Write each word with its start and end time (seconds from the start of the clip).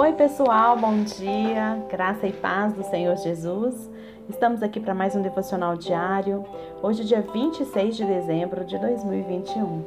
Oi, 0.00 0.14
pessoal, 0.14 0.78
bom 0.78 1.02
dia, 1.02 1.76
graça 1.90 2.26
e 2.26 2.32
paz 2.32 2.72
do 2.72 2.82
Senhor 2.84 3.14
Jesus. 3.18 3.90
Estamos 4.30 4.62
aqui 4.62 4.80
para 4.80 4.94
mais 4.94 5.14
um 5.14 5.20
devocional 5.20 5.76
diário. 5.76 6.42
Hoje, 6.82 7.04
dia 7.04 7.20
26 7.20 7.96
de 7.98 8.06
dezembro 8.06 8.64
de 8.64 8.78
2021. 8.78 9.84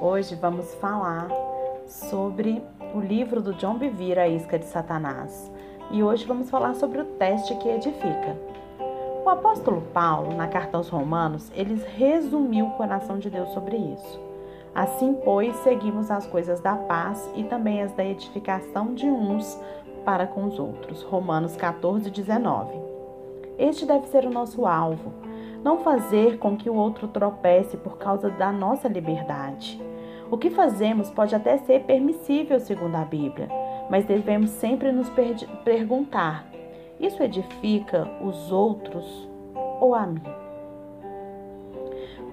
Hoje 0.00 0.34
vamos 0.34 0.74
falar 0.74 1.28
sobre 1.86 2.60
o 2.92 2.98
livro 2.98 3.40
do 3.40 3.54
John 3.54 3.78
Bevere, 3.78 4.18
A 4.18 4.26
Isca 4.26 4.58
de 4.58 4.64
Satanás. 4.64 5.48
E 5.92 6.02
hoje 6.02 6.26
vamos 6.26 6.50
falar 6.50 6.74
sobre 6.74 7.02
o 7.02 7.04
teste 7.04 7.54
que 7.54 7.68
edifica. 7.68 8.36
O 9.24 9.30
apóstolo 9.30 9.82
Paulo, 9.92 10.34
na 10.34 10.48
carta 10.48 10.76
aos 10.76 10.88
Romanos, 10.88 11.52
ele 11.54 11.80
resumiu 11.96 12.66
o 12.66 12.72
coração 12.72 13.20
de 13.20 13.30
Deus 13.30 13.50
sobre 13.50 13.76
isso. 13.76 14.33
Assim, 14.74 15.14
pois, 15.24 15.54
seguimos 15.56 16.10
as 16.10 16.26
coisas 16.26 16.60
da 16.60 16.74
paz 16.74 17.30
e 17.36 17.44
também 17.44 17.80
as 17.82 17.92
da 17.92 18.04
edificação 18.04 18.92
de 18.92 19.06
uns 19.06 19.60
para 20.04 20.26
com 20.26 20.44
os 20.44 20.58
outros. 20.58 21.02
Romanos 21.02 21.56
14, 21.56 22.10
19. 22.10 22.74
Este 23.56 23.86
deve 23.86 24.06
ser 24.08 24.26
o 24.26 24.30
nosso 24.30 24.66
alvo. 24.66 25.12
Não 25.62 25.78
fazer 25.78 26.38
com 26.38 26.56
que 26.56 26.68
o 26.68 26.74
outro 26.74 27.06
tropece 27.06 27.76
por 27.76 27.96
causa 27.98 28.28
da 28.30 28.50
nossa 28.50 28.88
liberdade. 28.88 29.80
O 30.30 30.36
que 30.36 30.50
fazemos 30.50 31.08
pode 31.10 31.34
até 31.34 31.56
ser 31.58 31.84
permissível 31.84 32.58
segundo 32.58 32.96
a 32.96 33.04
Bíblia, 33.04 33.48
mas 33.88 34.04
devemos 34.04 34.50
sempre 34.50 34.90
nos 34.90 35.08
perguntar: 35.64 36.46
isso 36.98 37.22
edifica 37.22 38.08
os 38.20 38.50
outros 38.50 39.28
ou 39.80 39.94
a 39.94 40.06
mim? 40.06 40.43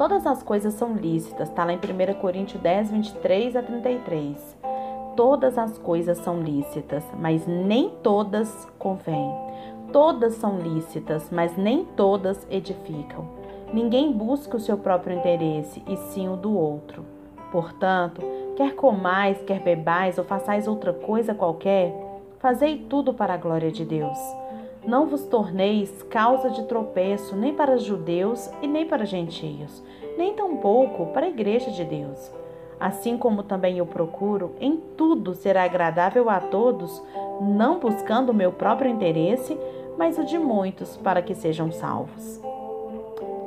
Todas 0.00 0.26
as 0.26 0.42
coisas 0.42 0.72
são 0.72 0.94
lícitas, 0.94 1.50
está 1.50 1.62
lá 1.62 1.74
em 1.74 1.76
1 1.76 2.14
Coríntios 2.22 2.62
10, 2.62 2.90
23 2.90 3.54
a 3.54 3.62
33. 3.62 4.56
Todas 5.14 5.58
as 5.58 5.76
coisas 5.76 6.16
são 6.16 6.40
lícitas, 6.40 7.04
mas 7.18 7.46
nem 7.46 7.90
todas 8.02 8.66
convêm. 8.78 9.30
Todas 9.92 10.36
são 10.36 10.58
lícitas, 10.58 11.28
mas 11.30 11.54
nem 11.54 11.84
todas 11.84 12.46
edificam. 12.50 13.28
Ninguém 13.74 14.10
busca 14.10 14.56
o 14.56 14.60
seu 14.60 14.78
próprio 14.78 15.18
interesse, 15.18 15.82
e 15.86 15.98
sim 15.98 16.30
o 16.30 16.34
do 16.36 16.56
outro. 16.56 17.04
Portanto, 17.52 18.22
quer 18.56 18.74
comais, 18.74 19.36
quer 19.42 19.60
bebais 19.60 20.16
ou 20.16 20.24
façais 20.24 20.66
outra 20.66 20.94
coisa 20.94 21.34
qualquer, 21.34 21.94
fazei 22.38 22.86
tudo 22.88 23.12
para 23.12 23.34
a 23.34 23.36
glória 23.36 23.70
de 23.70 23.84
Deus. 23.84 24.39
Não 24.84 25.06
vos 25.06 25.26
torneis 25.26 26.02
causa 26.04 26.50
de 26.50 26.64
tropeço 26.64 27.36
nem 27.36 27.54
para 27.54 27.76
judeus 27.76 28.50
e 28.62 28.66
nem 28.66 28.86
para 28.86 29.04
gentios, 29.04 29.82
nem 30.16 30.34
tampouco 30.34 31.06
para 31.12 31.26
a 31.26 31.28
igreja 31.28 31.70
de 31.70 31.84
Deus. 31.84 32.32
Assim 32.78 33.18
como 33.18 33.42
também 33.42 33.76
eu 33.76 33.84
procuro 33.84 34.54
em 34.58 34.78
tudo 34.96 35.34
ser 35.34 35.56
agradável 35.58 36.30
a 36.30 36.40
todos, 36.40 37.02
não 37.42 37.78
buscando 37.78 38.30
o 38.30 38.34
meu 38.34 38.52
próprio 38.52 38.90
interesse, 38.90 39.58
mas 39.98 40.16
o 40.16 40.24
de 40.24 40.38
muitos 40.38 40.96
para 40.96 41.20
que 41.20 41.34
sejam 41.34 41.70
salvos. 41.70 42.40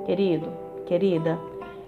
Querido, 0.05 0.51
querida, 0.85 1.39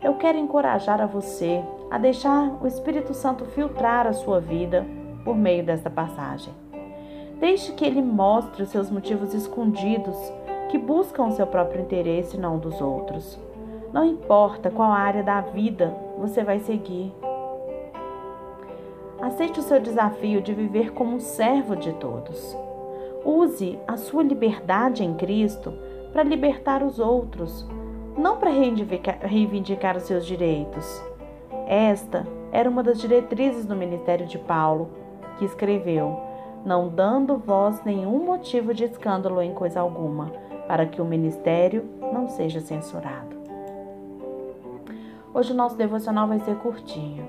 eu 0.02 0.16
quero 0.16 0.40
encorajar 0.40 1.00
a 1.00 1.06
você 1.06 1.64
a 1.92 2.00
deixar 2.00 2.58
o 2.64 2.66
Espírito 2.66 3.14
Santo 3.14 3.46
filtrar 3.46 4.08
a 4.08 4.14
sua 4.14 4.40
vida 4.40 4.84
por 5.24 5.36
meio 5.36 5.64
desta 5.64 5.90
passagem. 5.90 6.65
Deixe 7.40 7.74
que 7.74 7.86
ele 7.86 8.02
mostre 8.02 8.64
os 8.64 8.70
seus 8.70 8.90
motivos 8.90 9.34
escondidos 9.34 10.16
que 10.70 10.78
buscam 10.78 11.26
o 11.26 11.32
seu 11.32 11.46
próprio 11.46 11.82
interesse 11.82 12.38
e 12.38 12.40
não 12.40 12.58
dos 12.58 12.82
outros. 12.82 13.40
Não 13.94 14.04
importa 14.04 14.70
qual 14.70 14.92
área 14.92 15.24
da 15.24 15.42
vida 15.42 15.96
você 16.18 16.44
vai 16.44 16.60
seguir. 16.60 17.14
Aceite 19.22 19.60
o 19.60 19.64
seu 19.64 19.80
desafio 19.80 20.42
de 20.42 20.54
viver 20.54 20.92
como 20.92 21.16
um 21.16 21.20
servo 21.20 21.76
de 21.76 21.94
todos. 21.94 22.56
Use 23.24 23.80
a 23.88 23.98
sua 23.98 24.22
liberdade 24.22 25.04
em 25.04 25.14
Cristo 25.14 25.74
para 26.12 26.24
libertar 26.24 26.84
os 26.84 27.00
outros, 27.00 27.68
não 28.18 28.38
para 28.38 28.50
reivindicar, 28.50 29.20
reivindicar 29.22 29.98
os 29.98 30.04
seus 30.04 30.26
direitos. 30.26 31.02
Esta 31.68 32.26
era 32.52 32.70
uma 32.70 32.84
das 32.84 33.00
diretrizes 33.00 33.66
do 33.66 33.76
ministério 33.76 34.28
de 34.28 34.38
Paulo, 34.38 34.90
que 35.38 35.46
escreveu: 35.46 36.20
não 36.66 36.90
dando 36.90 37.38
voz 37.38 37.84
nenhum 37.86 38.26
motivo 38.26 38.74
de 38.74 38.86
escândalo 38.86 39.42
em 39.42 39.54
coisa 39.54 39.80
alguma, 39.80 40.32
para 40.68 40.86
que 40.88 41.00
o 41.00 41.06
ministério 41.06 41.86
não 42.12 42.28
seja 42.28 42.60
censurado. 42.60 43.36
Hoje 45.32 45.54
o 45.54 45.56
nosso 45.56 45.76
devocional 45.76 46.28
vai 46.28 46.40
ser 46.40 46.56
curtinho, 46.56 47.28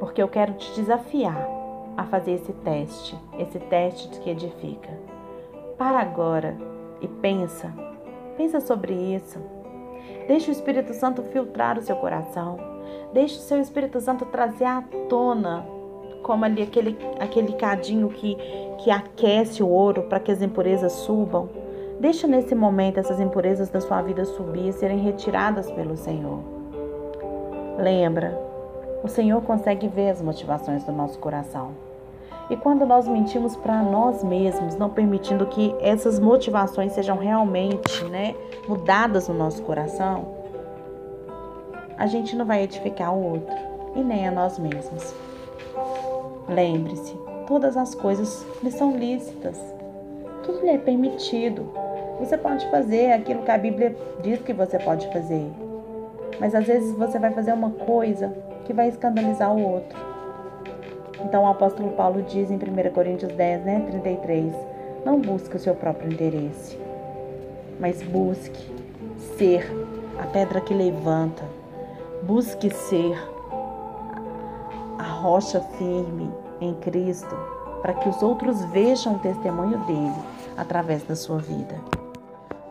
porque 0.00 0.22
eu 0.22 0.28
quero 0.28 0.54
te 0.54 0.72
desafiar 0.74 1.46
a 1.96 2.04
fazer 2.04 2.32
esse 2.32 2.52
teste, 2.52 3.18
esse 3.38 3.58
teste 3.58 4.18
que 4.20 4.30
edifica. 4.30 4.90
Para 5.76 5.98
agora 5.98 6.56
e 7.02 7.08
pensa, 7.08 7.72
pensa 8.36 8.60
sobre 8.60 8.94
isso. 8.94 9.38
Deixe 10.26 10.50
o 10.50 10.52
Espírito 10.52 10.94
Santo 10.94 11.22
filtrar 11.24 11.78
o 11.78 11.82
seu 11.82 11.96
coração. 11.96 12.58
Deixe 13.12 13.36
o 13.36 13.42
seu 13.42 13.60
Espírito 13.60 14.00
Santo 14.00 14.24
trazer 14.26 14.64
à 14.64 14.82
tona 15.08 15.75
como 16.26 16.44
ali 16.44 16.60
aquele, 16.60 16.98
aquele 17.20 17.52
cadinho 17.52 18.08
que, 18.08 18.36
que 18.78 18.90
aquece 18.90 19.62
o 19.62 19.68
ouro 19.68 20.02
para 20.02 20.18
que 20.18 20.32
as 20.32 20.42
impurezas 20.42 20.92
subam. 20.92 21.48
Deixa 22.00 22.26
nesse 22.26 22.52
momento 22.52 22.98
essas 22.98 23.20
impurezas 23.20 23.70
da 23.70 23.80
sua 23.80 24.02
vida 24.02 24.24
subir 24.24 24.70
e 24.70 24.72
serem 24.72 24.98
retiradas 24.98 25.70
pelo 25.70 25.96
Senhor. 25.96 26.40
Lembra, 27.78 28.36
o 29.04 29.08
Senhor 29.08 29.40
consegue 29.42 29.86
ver 29.86 30.10
as 30.10 30.20
motivações 30.20 30.82
do 30.82 30.90
nosso 30.90 31.16
coração. 31.20 31.70
E 32.50 32.56
quando 32.56 32.84
nós 32.84 33.06
mentimos 33.06 33.54
para 33.54 33.80
nós 33.80 34.24
mesmos, 34.24 34.74
não 34.74 34.90
permitindo 34.90 35.46
que 35.46 35.76
essas 35.80 36.18
motivações 36.18 36.90
sejam 36.90 37.18
realmente 37.18 38.04
né, 38.06 38.34
mudadas 38.66 39.28
no 39.28 39.34
nosso 39.34 39.62
coração, 39.62 40.26
a 41.96 42.06
gente 42.08 42.34
não 42.34 42.44
vai 42.44 42.64
edificar 42.64 43.14
o 43.14 43.32
outro 43.32 43.56
e 43.94 44.00
nem 44.00 44.26
a 44.26 44.32
nós 44.32 44.58
mesmos. 44.58 45.14
Lembre-se, 46.48 47.14
todas 47.46 47.76
as 47.76 47.94
coisas 47.94 48.46
lhe 48.62 48.70
são 48.70 48.96
lícitas. 48.96 49.58
Tudo 50.44 50.60
lhe 50.60 50.70
é 50.70 50.78
permitido. 50.78 51.68
Você 52.20 52.38
pode 52.38 52.68
fazer 52.70 53.12
aquilo 53.12 53.42
que 53.42 53.50
a 53.50 53.58
Bíblia 53.58 53.96
diz 54.22 54.40
que 54.40 54.52
você 54.52 54.78
pode 54.78 55.06
fazer. 55.12 55.50
Mas 56.38 56.54
às 56.54 56.66
vezes 56.66 56.92
você 56.96 57.18
vai 57.18 57.32
fazer 57.32 57.52
uma 57.52 57.70
coisa 57.70 58.32
que 58.64 58.72
vai 58.72 58.88
escandalizar 58.88 59.52
o 59.52 59.60
outro. 59.60 59.98
Então 61.24 61.42
o 61.42 61.48
apóstolo 61.48 61.90
Paulo 61.92 62.22
diz 62.22 62.50
em 62.50 62.56
1 62.56 62.92
Coríntios 62.92 63.32
10, 63.32 63.64
né, 63.64 63.84
33, 63.90 64.54
não 65.04 65.20
busque 65.20 65.56
o 65.56 65.58
seu 65.58 65.74
próprio 65.74 66.12
interesse, 66.12 66.78
mas 67.80 68.02
busque 68.02 68.70
ser 69.36 69.66
a 70.18 70.26
pedra 70.26 70.60
que 70.60 70.74
levanta. 70.74 71.42
Busque 72.22 72.70
ser 72.70 73.16
rocha 75.06 75.60
firme 75.78 76.30
em 76.60 76.74
Cristo, 76.74 77.34
para 77.82 77.94
que 77.94 78.08
os 78.08 78.22
outros 78.22 78.64
vejam 78.66 79.14
o 79.14 79.18
testemunho 79.18 79.78
dele 79.84 80.14
através 80.56 81.02
da 81.04 81.14
sua 81.14 81.38
vida. 81.38 81.76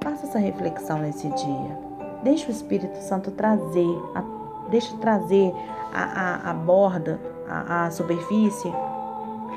Faça 0.01 0.25
essa 0.25 0.39
reflexão 0.39 0.99
nesse 0.99 1.27
dia. 1.29 1.79
Deixe 2.23 2.47
o 2.47 2.51
Espírito 2.51 2.97
Santo 3.01 3.31
trazer, 3.31 4.01
a, 4.13 4.23
deixe 4.69 4.95
trazer 4.97 5.53
a, 5.93 6.49
a, 6.49 6.51
a 6.51 6.53
borda, 6.53 7.19
a, 7.47 7.85
a 7.85 7.91
superfície, 7.91 8.71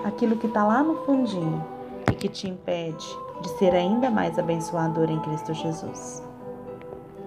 aquilo 0.05 0.37
que 0.37 0.47
está 0.47 0.65
lá 0.65 0.83
no 0.83 1.05
fundinho 1.05 1.65
e 2.11 2.15
que 2.15 2.29
te 2.29 2.49
impede 2.49 3.07
de 3.43 3.49
ser 3.59 3.75
ainda 3.75 4.11
mais 4.11 4.39
abençoador 4.39 5.11
em 5.11 5.21
Cristo 5.21 5.55
Jesus. 5.55 6.23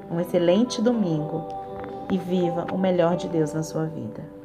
Um 0.09 0.19
excelente 0.19 0.81
domingo 0.81 1.45
e 2.09 2.17
viva 2.17 2.67
o 2.71 2.77
melhor 2.77 3.15
de 3.15 3.27
Deus 3.27 3.53
na 3.53 3.63
sua 3.63 3.85
vida. 3.85 4.40